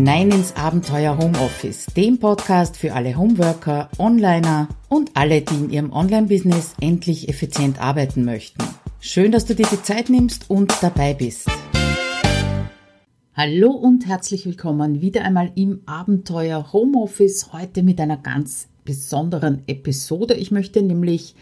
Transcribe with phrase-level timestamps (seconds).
[0.00, 5.92] hinein ins Abenteuer Homeoffice, dem Podcast für alle Homeworker, Onliner und alle, die in ihrem
[5.92, 8.64] Online-Business endlich effizient arbeiten möchten.
[9.00, 11.50] Schön, dass du dir die Zeit nimmst und dabei bist.
[13.34, 20.32] Hallo und herzlich willkommen wieder einmal im Abenteuer Homeoffice, heute mit einer ganz besonderen Episode.
[20.32, 21.34] Ich möchte nämlich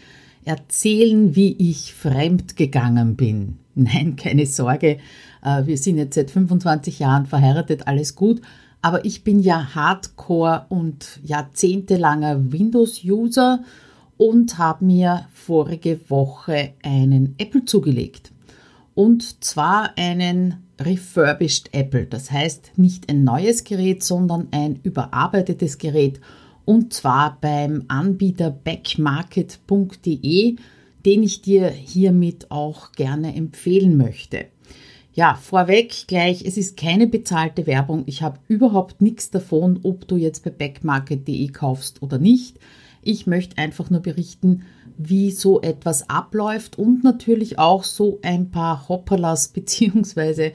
[0.43, 3.58] erzählen, wie ich fremd gegangen bin.
[3.75, 4.97] Nein, keine Sorge,
[5.43, 8.41] äh, wir sind jetzt seit 25 Jahren verheiratet, alles gut.
[8.81, 13.63] Aber ich bin ja Hardcore und jahrzehntelanger Windows-User
[14.17, 18.31] und habe mir vorige Woche einen Apple zugelegt.
[18.95, 22.05] Und zwar einen refurbished Apple.
[22.05, 26.19] Das heißt nicht ein neues Gerät, sondern ein überarbeitetes Gerät.
[26.65, 30.57] Und zwar beim Anbieter backmarket.de,
[31.05, 34.45] den ich dir hiermit auch gerne empfehlen möchte.
[35.13, 38.03] Ja, vorweg gleich, es ist keine bezahlte Werbung.
[38.05, 42.57] Ich habe überhaupt nichts davon, ob du jetzt bei backmarket.de kaufst oder nicht.
[43.01, 44.63] Ich möchte einfach nur berichten,
[44.97, 50.51] wie so etwas abläuft und natürlich auch so ein paar Hopperlas beziehungsweise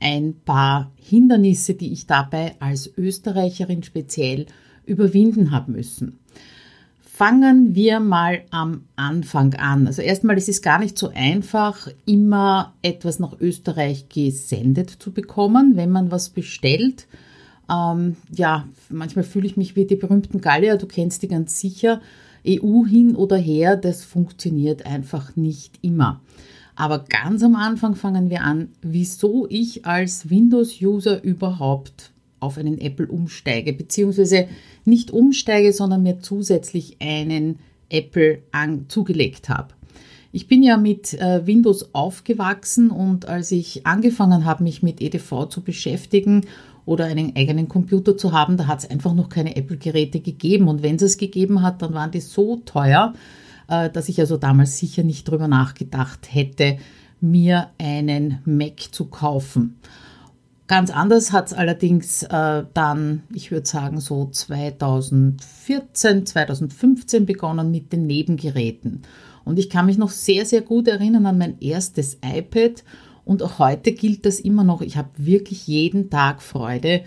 [0.00, 4.46] ein paar Hindernisse, die ich dabei als Österreicherin speziell
[4.86, 6.20] überwinden habe müssen.
[7.18, 9.88] Fangen wir mal am Anfang an.
[9.88, 15.72] Also erstmal, es ist gar nicht so einfach, immer etwas nach Österreich gesendet zu bekommen,
[15.74, 17.08] wenn man was bestellt.
[17.68, 22.00] Ähm, ja, manchmal fühle ich mich wie die berühmten Gallier, du kennst die ganz sicher.
[22.46, 26.20] EU hin oder her, das funktioniert einfach nicht immer.
[26.76, 33.06] Aber ganz am Anfang fangen wir an, wieso ich als Windows-User überhaupt auf einen Apple
[33.06, 34.48] umsteige, beziehungsweise
[34.84, 37.58] nicht umsteige, sondern mir zusätzlich einen
[37.90, 39.74] Apple an, zugelegt habe.
[40.30, 45.48] Ich bin ja mit äh, Windows aufgewachsen und als ich angefangen habe, mich mit EDV
[45.48, 46.44] zu beschäftigen
[46.84, 50.68] oder einen eigenen Computer zu haben, da hat es einfach noch keine Apple-Geräte gegeben.
[50.68, 53.14] Und wenn es es gegeben hat, dann waren die so teuer,
[53.68, 56.78] äh, dass ich also damals sicher nicht drüber nachgedacht hätte,
[57.20, 59.76] mir einen Mac zu kaufen.
[60.68, 67.90] Ganz anders hat es allerdings äh, dann, ich würde sagen, so 2014, 2015 begonnen mit
[67.90, 69.00] den Nebengeräten.
[69.46, 72.84] Und ich kann mich noch sehr, sehr gut erinnern an mein erstes iPad.
[73.24, 74.82] Und auch heute gilt das immer noch.
[74.82, 77.00] Ich habe wirklich jeden Tag Freude,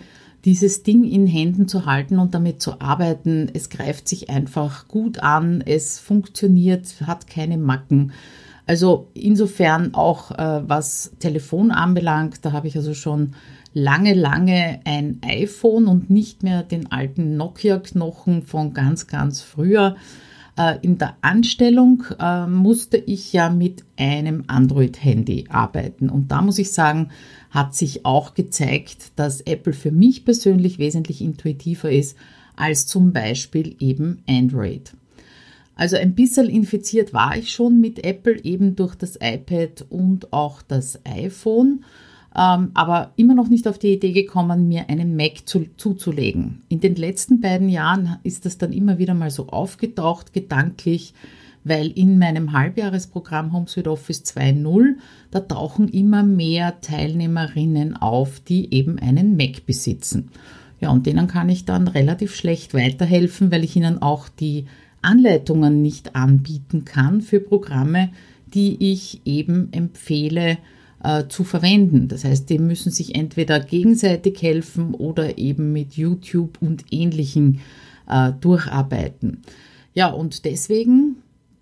[0.44, 3.48] dieses Ding in Händen zu halten und damit zu arbeiten.
[3.54, 8.10] Es greift sich einfach gut an, es funktioniert, hat keine Macken.
[8.66, 13.34] Also insofern auch äh, was Telefon anbelangt, da habe ich also schon
[13.74, 19.96] lange, lange ein iPhone und nicht mehr den alten Nokia-Knochen von ganz, ganz früher.
[20.56, 26.08] Äh, in der Anstellung äh, musste ich ja mit einem Android-Handy arbeiten.
[26.08, 27.08] Und da muss ich sagen,
[27.50, 32.16] hat sich auch gezeigt, dass Apple für mich persönlich wesentlich intuitiver ist
[32.54, 34.92] als zum Beispiel eben Android.
[35.74, 40.62] Also ein bisschen infiziert war ich schon mit Apple eben durch das iPad und auch
[40.62, 41.84] das iPhone,
[42.36, 46.62] ähm, aber immer noch nicht auf die Idee gekommen, mir einen Mac zu, zuzulegen.
[46.68, 51.14] In den letzten beiden Jahren ist das dann immer wieder mal so aufgetaucht, gedanklich,
[51.64, 54.96] weil in meinem Halbjahresprogramm HomeSuite Office 2.0,
[55.30, 60.30] da tauchen immer mehr Teilnehmerinnen auf, die eben einen Mac besitzen.
[60.80, 64.66] Ja, und denen kann ich dann relativ schlecht weiterhelfen, weil ich ihnen auch die
[65.02, 68.10] Anleitungen nicht anbieten kann für Programme,
[68.54, 70.58] die ich eben empfehle
[71.02, 72.08] äh, zu verwenden.
[72.08, 77.60] Das heißt, die müssen sich entweder gegenseitig helfen oder eben mit YouTube und ähnlichen
[78.08, 79.42] äh, durcharbeiten.
[79.94, 81.16] Ja, und deswegen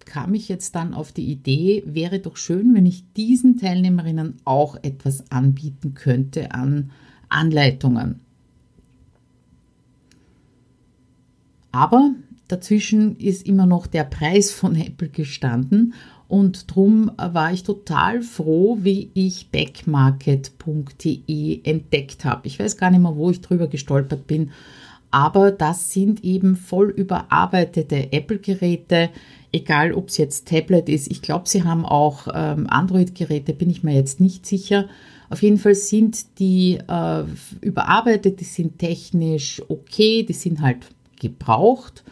[0.04, 4.76] kam ich jetzt dann auf die Idee, wäre doch schön, wenn ich diesen Teilnehmerinnen auch
[4.82, 6.90] etwas anbieten könnte an
[7.28, 8.20] Anleitungen.
[11.72, 12.10] Aber
[12.50, 15.94] Dazwischen ist immer noch der Preis von Apple gestanden
[16.26, 22.48] und darum war ich total froh, wie ich backmarket.de entdeckt habe.
[22.48, 24.50] Ich weiß gar nicht mehr, wo ich drüber gestolpert bin,
[25.12, 29.10] aber das sind eben voll überarbeitete Apple-Geräte,
[29.52, 31.10] egal ob es jetzt Tablet ist.
[31.10, 34.86] Ich glaube, sie haben auch ähm, Android-Geräte, bin ich mir jetzt nicht sicher.
[35.30, 37.24] Auf jeden Fall sind die äh,
[37.60, 40.78] überarbeitet, die sind technisch okay, die sind halt
[41.20, 42.02] gebraucht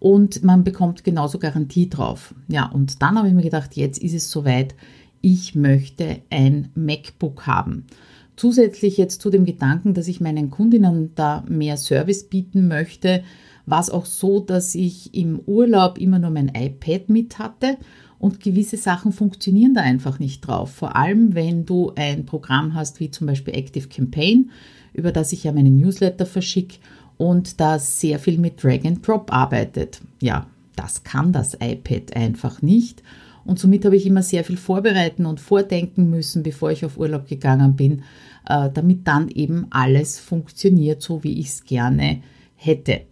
[0.00, 2.34] und man bekommt genauso Garantie drauf.
[2.48, 4.74] Ja, und dann habe ich mir gedacht, jetzt ist es soweit,
[5.20, 7.86] ich möchte ein MacBook haben.
[8.34, 13.22] Zusätzlich jetzt zu dem Gedanken, dass ich meinen Kundinnen da mehr Service bieten möchte,
[13.66, 17.76] war es auch so, dass ich im Urlaub immer nur mein iPad mit hatte
[18.18, 20.72] und gewisse Sachen funktionieren da einfach nicht drauf.
[20.72, 24.50] Vor allem, wenn du ein Programm hast wie zum Beispiel Active Campaign,
[24.94, 26.78] über das ich ja meine Newsletter verschicke
[27.20, 30.00] und das sehr viel mit Drag and Drop arbeitet.
[30.22, 33.02] Ja, das kann das iPad einfach nicht.
[33.44, 37.28] Und somit habe ich immer sehr viel vorbereiten und vordenken müssen, bevor ich auf Urlaub
[37.28, 38.04] gegangen bin,
[38.48, 42.22] äh, damit dann eben alles funktioniert, so wie ich es gerne
[42.56, 43.02] hätte.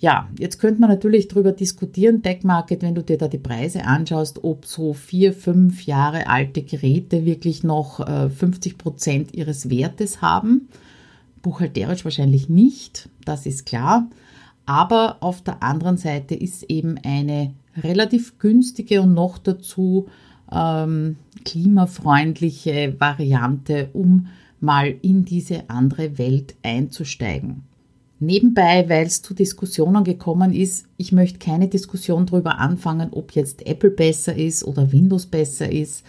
[0.00, 3.84] Ja, jetzt könnte man natürlich darüber diskutieren, Tech Market, wenn du dir da die Preise
[3.84, 10.20] anschaust, ob so vier, fünf Jahre alte Geräte wirklich noch 50 äh, Prozent ihres Wertes
[10.20, 10.68] haben.
[11.42, 14.08] Buchhalterisch wahrscheinlich nicht, das ist klar.
[14.66, 20.06] Aber auf der anderen Seite ist eben eine relativ günstige und noch dazu
[20.52, 24.28] ähm, klimafreundliche Variante, um
[24.60, 27.62] mal in diese andere Welt einzusteigen.
[28.22, 33.66] Nebenbei, weil es zu Diskussionen gekommen ist, ich möchte keine Diskussion darüber anfangen, ob jetzt
[33.66, 36.04] Apple besser ist oder Windows besser ist.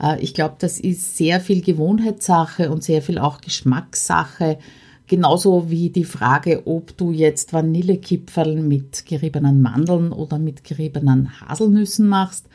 [0.00, 4.58] Äh, ich glaube, das ist sehr viel Gewohnheitssache und sehr viel auch Geschmackssache.
[5.06, 12.08] Genauso wie die Frage, ob du jetzt Vanillekipferl mit geriebenen Mandeln oder mit geriebenen Haselnüssen
[12.08, 12.46] machst,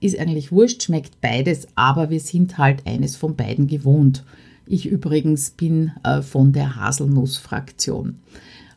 [0.00, 4.22] ist eigentlich wurscht, schmeckt beides, aber wir sind halt eines von beiden gewohnt.
[4.66, 8.20] Ich übrigens bin äh, von der Haselnuss-Fraktion.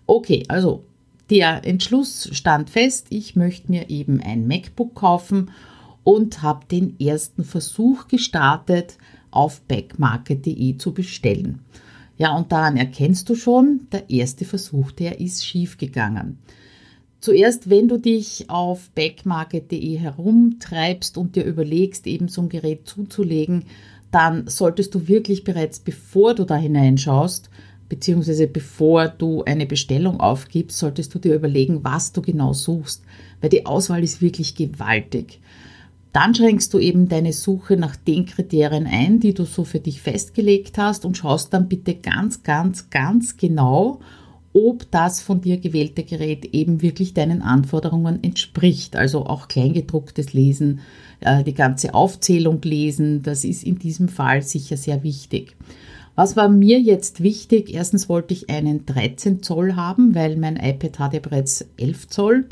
[0.06, 0.84] Okay, also
[1.30, 5.52] der Entschluss stand fest, ich möchte mir eben ein MacBook kaufen
[6.08, 8.98] und habe den ersten Versuch gestartet,
[9.30, 11.60] auf backmarket.de zu bestellen.
[12.18, 16.38] Ja, und daran erkennst du schon, der erste Versuch, der ist schief gegangen.
[17.20, 23.66] Zuerst, wenn du dich auf backmarket.de herumtreibst und dir überlegst, eben so ein Gerät zuzulegen,
[24.10, 27.50] dann solltest du wirklich bereits bevor du da hineinschaust,
[27.90, 33.04] beziehungsweise bevor du eine Bestellung aufgibst, solltest du dir überlegen, was du genau suchst,
[33.42, 35.42] weil die Auswahl ist wirklich gewaltig.
[36.14, 40.02] Dann schränkst du eben deine Suche nach den Kriterien ein, die du so für dich
[40.02, 44.00] festgelegt hast und schaust dann bitte ganz, ganz, ganz genau,
[44.54, 48.96] ob das von dir gewählte Gerät eben wirklich deinen Anforderungen entspricht.
[48.96, 50.80] Also auch kleingedrucktes Lesen,
[51.20, 55.56] äh, die ganze Aufzählung lesen, das ist in diesem Fall sicher sehr wichtig.
[56.16, 57.72] Was war mir jetzt wichtig?
[57.72, 62.46] Erstens wollte ich einen 13 Zoll haben, weil mein iPad hat ja bereits 11 Zoll.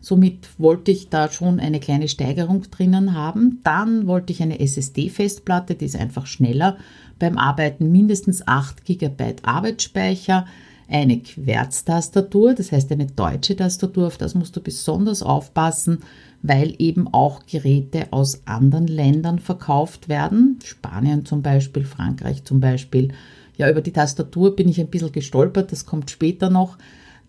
[0.00, 3.60] Somit wollte ich da schon eine kleine Steigerung drinnen haben.
[3.64, 6.76] Dann wollte ich eine SSD-Festplatte, die ist einfach schneller
[7.18, 10.46] beim Arbeiten, mindestens 8 GB Arbeitsspeicher
[10.88, 15.98] eine Querztastatur, das heißt eine deutsche Tastatur, auf das musst du besonders aufpassen,
[16.42, 23.12] weil eben auch Geräte aus anderen Ländern verkauft werden, Spanien zum Beispiel, Frankreich zum Beispiel.
[23.58, 26.78] Ja, über die Tastatur bin ich ein bisschen gestolpert, das kommt später noch.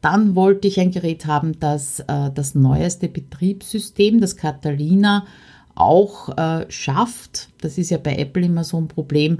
[0.01, 5.25] Dann wollte ich ein Gerät haben, das äh, das neueste Betriebssystem, das Catalina,
[5.75, 7.49] auch äh, schafft.
[7.61, 9.39] Das ist ja bei Apple immer so ein Problem,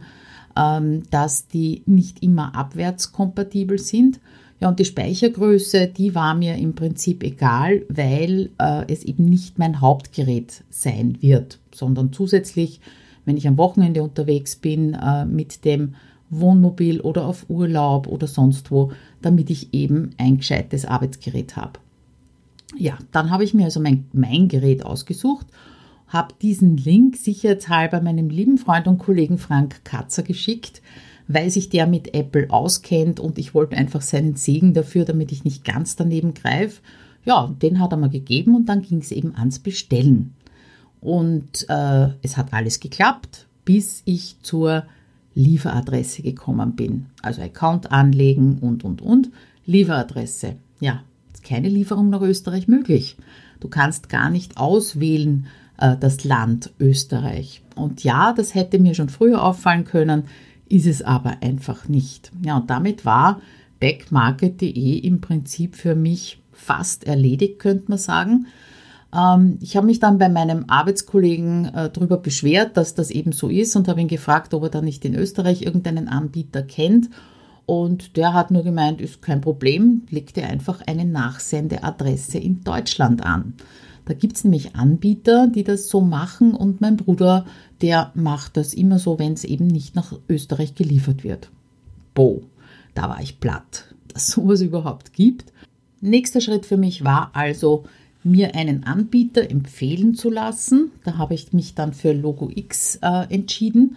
[0.58, 4.20] ähm, dass die nicht immer abwärtskompatibel sind.
[4.60, 9.58] Ja, und die Speichergröße, die war mir im Prinzip egal, weil äh, es eben nicht
[9.58, 12.82] mein Hauptgerät sein wird, sondern zusätzlich,
[13.24, 15.96] wenn ich am Wochenende unterwegs bin äh, mit dem
[16.30, 18.92] Wohnmobil oder auf Urlaub oder sonst wo,
[19.22, 21.80] damit ich eben ein gescheites Arbeitsgerät habe.
[22.78, 25.48] Ja, dann habe ich mir also mein, mein Gerät ausgesucht
[26.10, 30.82] habe diesen Link sicherheitshalber meinem lieben Freund und Kollegen Frank Katzer geschickt,
[31.28, 35.44] weil sich der mit Apple auskennt und ich wollte einfach seinen Segen dafür, damit ich
[35.44, 36.82] nicht ganz daneben greife.
[37.26, 40.34] Ja, den hat er mir gegeben und dann ging es eben ans Bestellen.
[41.00, 44.86] Und äh, es hat alles geklappt, bis ich zur
[45.36, 47.08] Lieferadresse gekommen bin.
[47.22, 49.30] Also Account anlegen und, und, und.
[49.66, 50.56] Lieferadresse.
[50.80, 53.18] Ja, ist keine Lieferung nach Österreich möglich.
[53.60, 57.62] Du kannst gar nicht auswählen, äh, das Land Österreich.
[57.76, 60.24] Und ja, das hätte mir schon früher auffallen können,
[60.68, 62.32] ist es aber einfach nicht.
[62.44, 63.42] Ja, und damit war
[63.80, 68.48] backmarket.de im Prinzip für mich fast erledigt, könnte man sagen.
[69.14, 73.50] Ähm, ich habe mich dann bei meinem Arbeitskollegen äh, darüber beschwert, dass das eben so
[73.50, 77.10] ist und habe ihn gefragt, ob er da nicht in Österreich irgendeinen Anbieter kennt.
[77.66, 83.54] Und der hat nur gemeint, ist kein Problem, legte einfach eine Nachsendeadresse in Deutschland an.
[84.06, 87.46] Da gibt es nämlich Anbieter, die das so machen und mein Bruder,
[87.84, 91.52] der macht das immer so, wenn es eben nicht nach Österreich geliefert wird.
[92.16, 92.42] Boah,
[92.96, 95.54] da war ich platt, dass sowas überhaupt gibt.
[96.02, 97.84] Nächster Schritt für mich war also,
[98.24, 100.92] mir einen Anbieter empfehlen zu lassen.
[101.04, 103.96] Da habe ich mich dann für Logo X äh, entschieden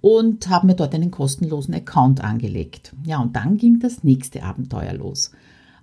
[0.00, 2.94] und habe mir dort einen kostenlosen Account angelegt.
[3.04, 5.32] Ja, und dann ging das nächste Abenteuer los.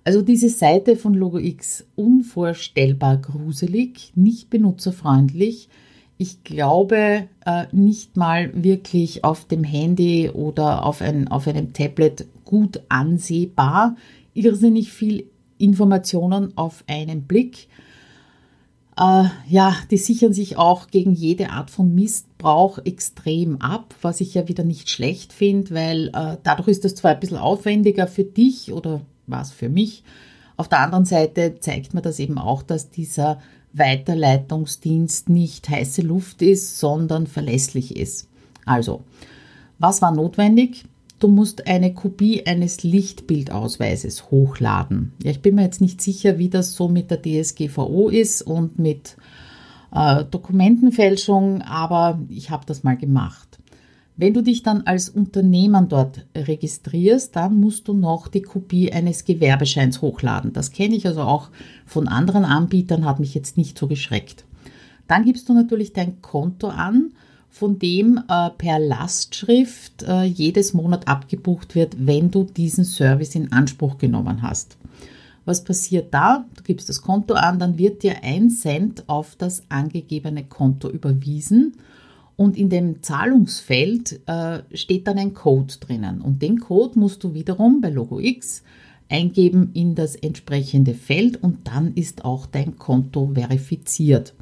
[0.06, 5.68] Also diese Seite von LogoX unvorstellbar gruselig, nicht benutzerfreundlich.
[6.16, 12.26] Ich glaube äh, nicht mal wirklich auf dem Handy oder auf, ein, auf einem Tablet
[12.44, 13.96] gut ansehbar.
[14.32, 15.24] Irrsinnig viel
[15.58, 17.68] Informationen auf einen Blick.
[18.98, 24.34] Äh, ja, die sichern sich auch gegen jede Art von Missbrauch extrem ab, was ich
[24.34, 28.24] ja wieder nicht schlecht finde, weil äh, dadurch ist das zwar ein bisschen aufwendiger für
[28.24, 30.02] dich oder was für mich.
[30.56, 33.38] Auf der anderen Seite zeigt mir das eben auch, dass dieser
[33.74, 38.28] Weiterleitungsdienst nicht heiße Luft ist, sondern verlässlich ist.
[38.64, 39.02] Also,
[39.78, 40.84] was war notwendig?
[41.26, 45.12] Du musst eine Kopie eines Lichtbildausweises hochladen.
[45.24, 48.78] Ja, ich bin mir jetzt nicht sicher, wie das so mit der DSGVO ist und
[48.78, 49.16] mit
[49.92, 53.58] äh, Dokumentenfälschung, aber ich habe das mal gemacht.
[54.16, 59.24] Wenn du dich dann als Unternehmer dort registrierst, dann musst du noch die Kopie eines
[59.24, 60.52] Gewerbescheins hochladen.
[60.52, 61.48] Das kenne ich also auch
[61.86, 64.44] von anderen Anbietern, hat mich jetzt nicht so geschreckt.
[65.08, 67.10] Dann gibst du natürlich dein Konto an
[67.56, 73.50] von dem äh, per Lastschrift äh, jedes Monat abgebucht wird, wenn du diesen Service in
[73.50, 74.76] Anspruch genommen hast.
[75.46, 76.44] Was passiert da?
[76.54, 81.78] Du gibst das Konto an, dann wird dir ein Cent auf das angegebene Konto überwiesen
[82.36, 87.32] und in dem Zahlungsfeld äh, steht dann ein Code drinnen und den Code musst du
[87.32, 88.64] wiederum bei Logo X
[89.08, 94.34] eingeben in das entsprechende Feld und dann ist auch dein Konto verifiziert.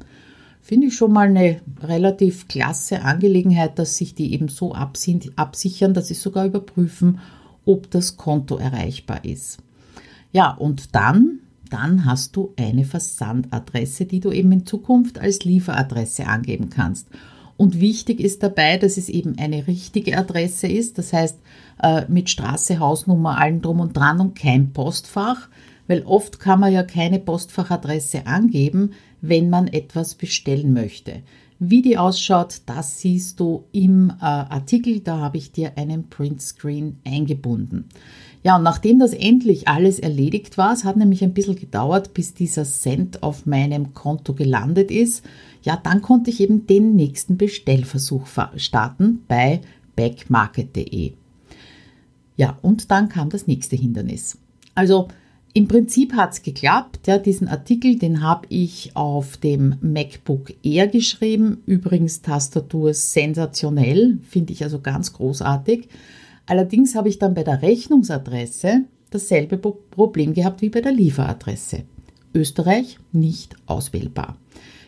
[0.67, 6.07] Finde ich schon mal eine relativ klasse Angelegenheit, dass sich die eben so absichern, dass
[6.07, 7.19] sie sogar überprüfen,
[7.65, 9.59] ob das Konto erreichbar ist.
[10.31, 16.25] Ja, und dann, dann hast du eine Versandadresse, die du eben in Zukunft als Lieferadresse
[16.25, 17.09] angeben kannst.
[17.57, 21.37] Und wichtig ist dabei, dass es eben eine richtige Adresse ist, das heißt
[21.83, 25.47] äh, mit Straße, Hausnummer, allen drum und dran und kein Postfach,
[25.85, 31.23] weil oft kann man ja keine Postfachadresse angeben, wenn man etwas bestellen möchte.
[31.59, 36.97] Wie die ausschaut, das siehst du im äh, Artikel, da habe ich dir einen Printscreen
[37.05, 37.85] eingebunden.
[38.43, 42.33] Ja, und nachdem das endlich alles erledigt war, es hat nämlich ein bisschen gedauert, bis
[42.33, 45.25] dieser Cent auf meinem Konto gelandet ist,
[45.63, 49.61] ja, dann konnte ich eben den nächsten Bestellversuch starten bei
[49.95, 51.13] backmarket.de.
[52.37, 54.37] Ja, und dann kam das nächste Hindernis.
[54.75, 55.07] Also
[55.55, 57.07] im Prinzip hat es geklappt.
[57.07, 61.63] Ja, diesen Artikel, den habe ich auf dem MacBook Air geschrieben.
[61.65, 65.87] Übrigens Tastatur sensationell, finde ich also ganz großartig.
[66.45, 68.81] Allerdings habe ich dann bei der Rechnungsadresse
[69.11, 71.83] dasselbe Problem gehabt wie bei der Lieferadresse.
[72.33, 74.35] Österreich nicht auswählbar.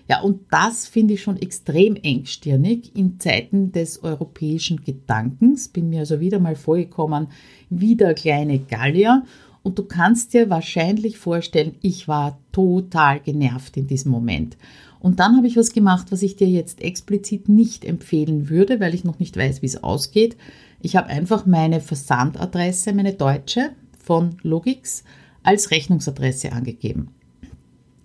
[0.09, 5.69] Ja, und das finde ich schon extrem engstirnig in Zeiten des europäischen Gedankens.
[5.69, 7.27] Bin mir also wieder mal vorgekommen
[7.69, 9.23] wie der kleine Gallier
[9.67, 14.55] und du kannst dir wahrscheinlich vorstellen, ich war total genervt in diesem Moment.
[15.01, 18.95] Und dann habe ich was gemacht, was ich dir jetzt explizit nicht empfehlen würde, weil
[18.95, 20.37] ich noch nicht weiß, wie es ausgeht.
[20.81, 25.03] Ich habe einfach meine Versandadresse, meine deutsche von Logix,
[25.43, 27.09] als Rechnungsadresse angegeben.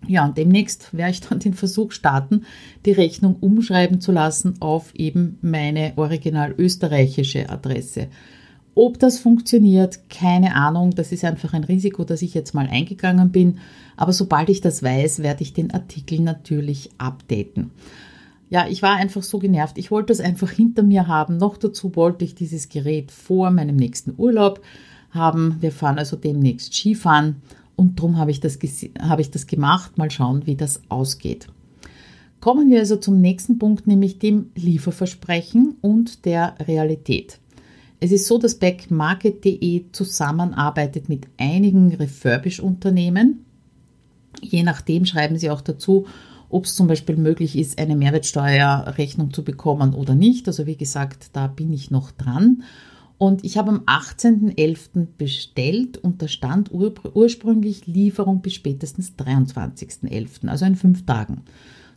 [0.08, 2.44] Ja, und demnächst werde ich dann den Versuch starten,
[2.86, 8.08] die Rechnung umschreiben zu lassen auf eben meine original österreichische Adresse.
[8.74, 10.92] Ob das funktioniert, keine Ahnung.
[10.94, 13.58] Das ist einfach ein Risiko, das ich jetzt mal eingegangen bin.
[13.96, 17.70] Aber sobald ich das weiß, werde ich den Artikel natürlich updaten.
[18.48, 19.78] Ja, ich war einfach so genervt.
[19.78, 21.36] Ich wollte es einfach hinter mir haben.
[21.36, 24.60] Noch dazu wollte ich dieses Gerät vor meinem nächsten Urlaub
[25.10, 25.56] haben.
[25.60, 27.36] Wir fahren also demnächst Skifahren
[27.76, 28.58] und darum habe ich, das,
[29.00, 29.98] habe ich das gemacht.
[29.98, 31.48] Mal schauen, wie das ausgeht.
[32.40, 37.38] Kommen wir also zum nächsten Punkt, nämlich dem Lieferversprechen und der Realität.
[38.02, 43.44] Es ist so, dass backmarket.de zusammenarbeitet mit einigen Refurbish-Unternehmen.
[44.40, 46.06] Je nachdem schreiben sie auch dazu,
[46.48, 50.48] ob es zum Beispiel möglich ist, eine Mehrwertsteuerrechnung zu bekommen oder nicht.
[50.48, 52.64] Also wie gesagt, da bin ich noch dran.
[53.18, 55.06] Und ich habe am 18.11.
[55.16, 61.42] bestellt und da stand ur ursprünglich Lieferung bis spätestens 23.11., also in fünf Tagen.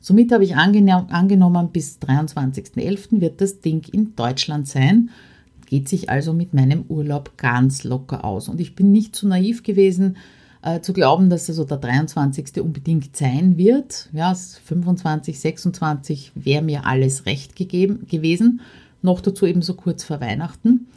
[0.01, 3.21] Somit habe ich angenommen, bis 23.11.
[3.21, 5.09] wird das Ding in Deutschland sein
[5.65, 8.49] geht sich also mit meinem Urlaub ganz locker aus.
[8.49, 10.17] Und ich bin nicht zu naiv gewesen,
[10.61, 12.61] äh, zu glauben, dass also der 23.
[12.61, 14.09] unbedingt sein wird.
[14.13, 18.61] Ja, 25, 26 wäre mir alles recht gegeben, gewesen.
[19.01, 20.87] Noch dazu eben so kurz vor Weihnachten.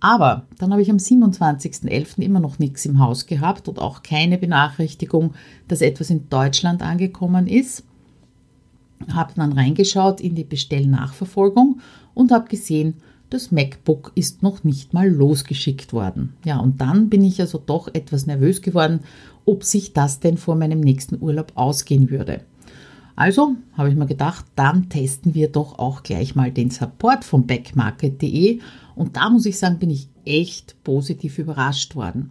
[0.00, 2.22] Aber dann habe ich am 27.11.
[2.22, 5.34] immer noch nichts im Haus gehabt und auch keine Benachrichtigung,
[5.66, 7.84] dass etwas in Deutschland angekommen ist.
[9.12, 11.80] Habe dann reingeschaut in die Bestellnachverfolgung
[12.14, 12.94] und habe gesehen,
[13.30, 16.34] das MacBook ist noch nicht mal losgeschickt worden.
[16.44, 19.00] Ja, und dann bin ich also doch etwas nervös geworden,
[19.44, 22.40] ob sich das denn vor meinem nächsten Urlaub ausgehen würde.
[23.16, 27.46] Also habe ich mir gedacht, dann testen wir doch auch gleich mal den Support von
[27.46, 28.60] backmarket.de
[28.94, 32.30] und da muss ich sagen, bin ich echt positiv überrascht worden.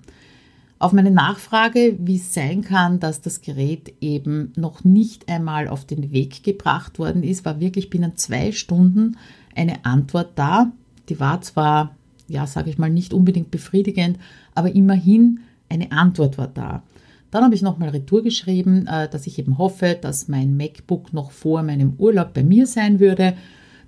[0.80, 5.86] Auf meine Nachfrage, wie es sein kann, dass das Gerät eben noch nicht einmal auf
[5.86, 9.18] den Weg gebracht worden ist, war wirklich binnen zwei Stunden
[9.56, 10.72] eine Antwort da.
[11.10, 11.96] Die war zwar,
[12.28, 14.18] ja, sage ich mal, nicht unbedingt befriedigend,
[14.56, 16.84] aber immerhin eine Antwort war da.
[17.32, 21.32] Dann habe ich nochmal Retour geschrieben, äh, dass ich eben hoffe, dass mein MacBook noch
[21.32, 23.34] vor meinem Urlaub bei mir sein würde.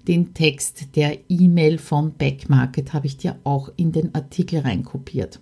[0.07, 5.39] Den Text der E-Mail von Backmarket habe ich dir auch in den Artikel reinkopiert.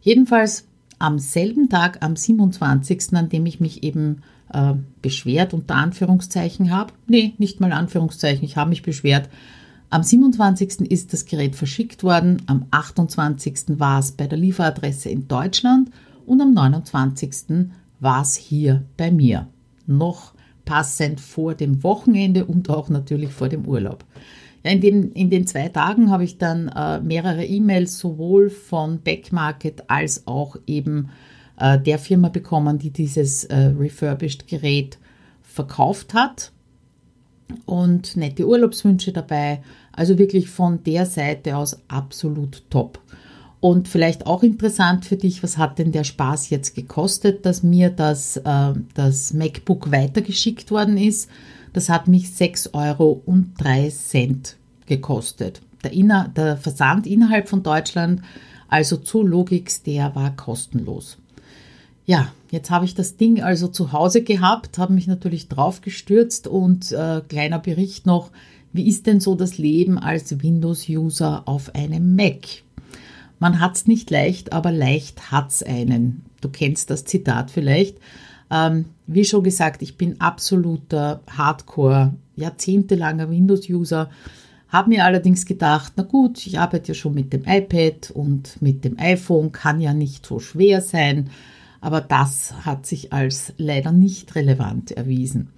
[0.00, 0.66] Jedenfalls
[0.98, 6.92] am selben Tag, am 27., an dem ich mich eben äh, beschwert, unter Anführungszeichen habe,
[7.06, 9.28] nee, nicht mal Anführungszeichen, ich habe mich beschwert,
[9.92, 10.90] am 27.
[10.90, 13.78] ist das Gerät verschickt worden, am 28.
[13.78, 15.90] war es bei der Lieferadresse in Deutschland
[16.24, 17.68] und am 29.
[18.00, 19.48] war es hier bei mir.
[19.86, 20.32] Noch
[20.64, 24.06] passend vor dem Wochenende und auch natürlich vor dem Urlaub.
[24.64, 29.02] Ja, in, dem, in den zwei Tagen habe ich dann äh, mehrere E-Mails sowohl von
[29.02, 31.10] Backmarket als auch eben
[31.58, 34.96] äh, der Firma bekommen, die dieses äh, refurbished Gerät
[35.42, 36.51] verkauft hat.
[37.66, 39.62] Und nette Urlaubswünsche dabei.
[39.92, 43.00] Also wirklich von der Seite aus absolut top.
[43.60, 47.90] Und vielleicht auch interessant für dich, was hat denn der Spaß jetzt gekostet, dass mir
[47.90, 51.30] das, äh, das MacBook weitergeschickt worden ist?
[51.72, 53.22] Das hat mich 6,03 Euro
[54.86, 55.62] gekostet.
[55.84, 58.22] Der, Inner, der Versand innerhalb von Deutschland,
[58.68, 61.18] also zu Logix, der war kostenlos.
[62.04, 66.90] Ja, jetzt habe ich das Ding also zu Hause gehabt, habe mich natürlich draufgestürzt und
[66.92, 68.30] äh, kleiner Bericht noch,
[68.72, 72.62] wie ist denn so das Leben als Windows-User auf einem Mac?
[73.38, 76.24] Man hat es nicht leicht, aber leicht hat es einen.
[76.40, 77.98] Du kennst das Zitat vielleicht.
[78.50, 84.10] Ähm, wie schon gesagt, ich bin absoluter Hardcore, jahrzehntelanger Windows-User.
[84.68, 88.84] Habe mir allerdings gedacht, na gut, ich arbeite ja schon mit dem iPad und mit
[88.84, 91.28] dem iPhone, kann ja nicht so schwer sein.
[91.82, 95.48] Aber das hat sich als leider nicht relevant erwiesen.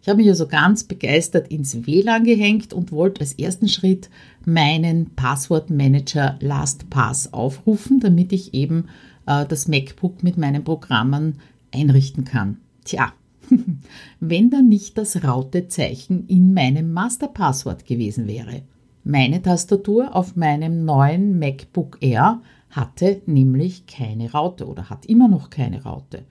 [0.00, 4.08] Ich habe mich also ganz begeistert ins WLAN gehängt und wollte als ersten Schritt
[4.44, 8.86] meinen Passwortmanager LastPass aufrufen, damit ich eben
[9.26, 11.38] äh, das MacBook mit meinen Programmen
[11.72, 12.58] einrichten kann.
[12.84, 13.12] Tja,
[14.20, 18.62] wenn da nicht das Rautezeichen in meinem Masterpasswort gewesen wäre.
[19.04, 22.40] Meine Tastatur auf meinem neuen MacBook Air
[22.72, 26.24] hatte nämlich keine Raute oder hat immer noch keine Raute.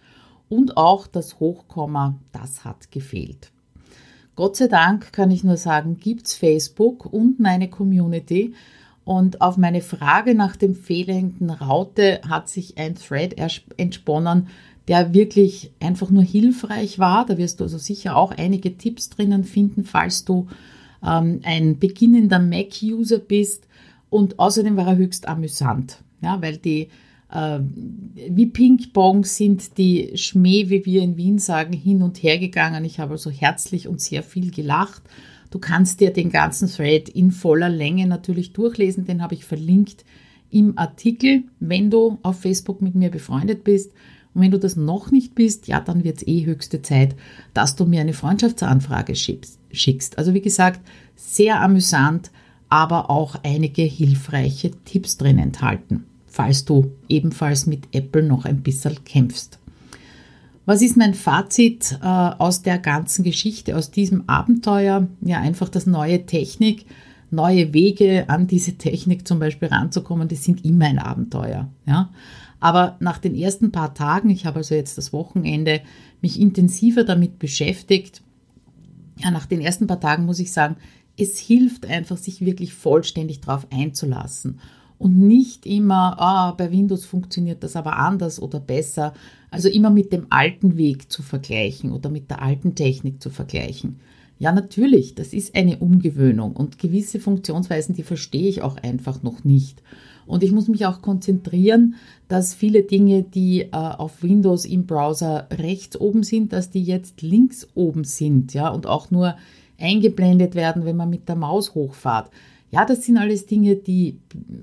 [0.49, 3.51] Und auch das Hochkomma, das hat gefehlt.
[4.35, 8.53] Gott sei Dank kann ich nur sagen, gibt es Facebook und meine Community.
[9.03, 13.35] Und auf meine Frage nach dem fehlenden Raute hat sich ein Thread
[13.77, 14.47] entsponnen,
[14.87, 17.25] der wirklich einfach nur hilfreich war.
[17.25, 20.47] Da wirst du also sicher auch einige Tipps drinnen finden, falls du
[21.03, 23.67] ähm, ein beginnender Mac-User bist.
[24.09, 26.87] Und außerdem war er höchst amüsant, ja, weil die
[27.31, 27.59] äh,
[28.29, 32.85] wie Ping-Pong sind die Schmäh, wie wir in Wien sagen, hin und her gegangen.
[32.85, 35.01] Ich habe also herzlich und sehr viel gelacht.
[35.49, 40.05] Du kannst dir den ganzen Thread in voller Länge natürlich durchlesen, den habe ich verlinkt
[40.49, 43.91] im Artikel, wenn du auf Facebook mit mir befreundet bist.
[44.33, 47.15] Und wenn du das noch nicht bist, ja, dann wird es eh höchste Zeit,
[47.53, 50.17] dass du mir eine Freundschaftsanfrage schickst.
[50.17, 50.79] Also wie gesagt,
[51.15, 52.31] sehr amüsant,
[52.69, 59.03] aber auch einige hilfreiche Tipps drin enthalten, falls du ebenfalls mit Apple noch ein bisschen
[59.03, 59.59] kämpfst.
[60.65, 65.07] Was ist mein Fazit äh, aus der ganzen Geschichte, aus diesem Abenteuer?
[65.19, 66.85] Ja, einfach das neue Technik,
[67.31, 71.69] neue Wege an diese Technik zum Beispiel ranzukommen, das sind immer ein Abenteuer.
[71.85, 72.09] Ja?
[72.61, 75.81] Aber nach den ersten paar Tagen, ich habe also jetzt das Wochenende
[76.21, 78.21] mich intensiver damit beschäftigt,
[79.17, 80.77] ja, nach den ersten paar Tagen muss ich sagen,
[81.17, 84.59] es hilft einfach, sich wirklich vollständig darauf einzulassen
[85.01, 89.13] und nicht immer, ah, bei Windows funktioniert das aber anders oder besser.
[89.49, 93.99] Also immer mit dem alten Weg zu vergleichen oder mit der alten Technik zu vergleichen.
[94.37, 99.43] Ja, natürlich, das ist eine Umgewöhnung und gewisse Funktionsweisen, die verstehe ich auch einfach noch
[99.43, 99.81] nicht.
[100.27, 101.95] Und ich muss mich auch konzentrieren,
[102.27, 107.21] dass viele Dinge, die äh, auf Windows im Browser rechts oben sind, dass die jetzt
[107.23, 109.35] links oben sind, ja, und auch nur
[109.79, 112.29] eingeblendet werden, wenn man mit der Maus hochfahrt.
[112.71, 114.19] Ja, das sind alles Dinge, die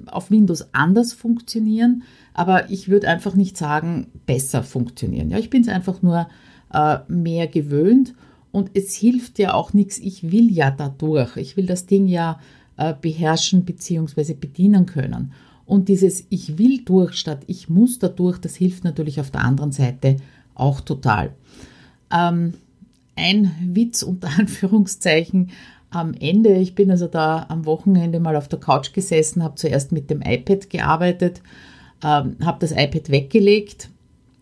[0.07, 5.31] auf Windows anders funktionieren, aber ich würde einfach nicht sagen, besser funktionieren.
[5.31, 6.27] Ja, ich bin es einfach nur
[6.73, 8.15] äh, mehr gewöhnt
[8.51, 9.99] und es hilft ja auch nichts.
[9.99, 11.37] Ich will ja dadurch.
[11.37, 12.41] Ich will das Ding ja
[12.77, 14.35] äh, beherrschen bzw.
[14.35, 15.33] bedienen können.
[15.67, 19.73] Und dieses Ich will durch statt Ich muss dadurch, das hilft natürlich auf der anderen
[19.73, 20.17] Seite
[20.55, 21.35] auch total.
[22.11, 22.55] Ähm,
[23.17, 25.51] ein Witz unter Anführungszeichen
[25.91, 26.55] am Ende.
[26.55, 30.23] Ich bin also da am Wochenende mal auf der Couch gesessen, habe zuerst mit dem
[30.23, 31.41] iPad gearbeitet,
[32.03, 33.91] ähm, habe das iPad weggelegt,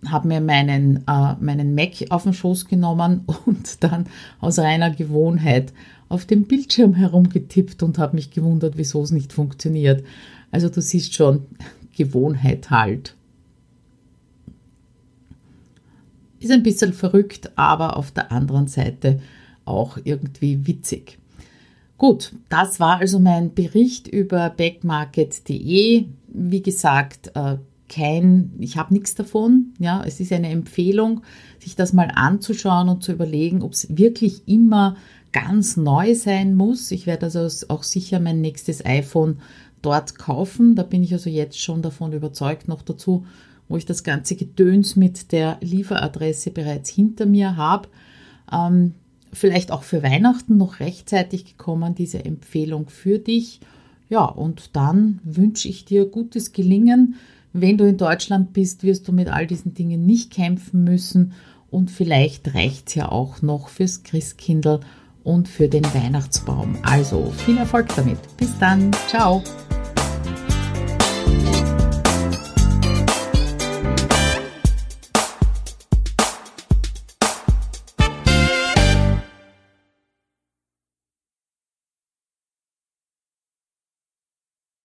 [0.06, 4.06] habe mir meinen, äh, meinen Mac auf den Schoß genommen und dann
[4.40, 5.72] aus reiner Gewohnheit
[6.08, 10.04] auf dem Bildschirm herumgetippt und habe mich gewundert, wieso es nicht funktioniert.
[10.50, 11.46] Also du siehst schon,
[11.96, 13.14] Gewohnheit halt.
[16.38, 19.20] Ist ein bisschen verrückt, aber auf der anderen Seite
[19.64, 21.18] auch irgendwie witzig.
[21.98, 26.06] Gut, das war also mein Bericht über backmarket.de.
[26.28, 27.56] Wie gesagt, äh,
[27.88, 29.72] kein, ich habe nichts davon.
[29.78, 31.22] Ja, es ist eine Empfehlung,
[31.58, 34.96] sich das mal anzuschauen und zu überlegen, ob es wirklich immer
[35.32, 36.90] ganz neu sein muss.
[36.90, 39.38] Ich werde also auch sicher mein nächstes iPhone
[39.82, 40.74] dort kaufen.
[40.74, 42.68] Da bin ich also jetzt schon davon überzeugt.
[42.68, 43.24] Noch dazu,
[43.68, 47.88] wo ich das ganze Gedöns mit der Lieferadresse bereits hinter mir habe.
[48.52, 48.94] Ähm,
[49.32, 53.60] vielleicht auch für Weihnachten noch rechtzeitig gekommen, diese Empfehlung für dich.
[54.08, 57.16] Ja, und dann wünsche ich dir gutes Gelingen.
[57.52, 61.32] Wenn du in Deutschland bist, wirst du mit all diesen Dingen nicht kämpfen müssen
[61.70, 64.80] und vielleicht reicht es ja auch noch fürs Christkindl
[65.24, 66.76] und für den Weihnachtsbaum.
[66.82, 68.18] Also viel Erfolg damit.
[68.36, 68.92] Bis dann.
[69.08, 69.42] Ciao.